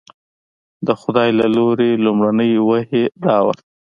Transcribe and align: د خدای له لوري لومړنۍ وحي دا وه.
د 0.87 0.89
خدای 1.01 1.29
له 1.39 1.45
لوري 1.55 1.91
لومړنۍ 2.05 2.51
وحي 2.67 3.03
دا 3.23 3.37
وه. 3.45 3.55